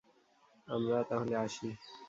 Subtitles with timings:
[0.67, 1.67] আমরা তাহলে আসি।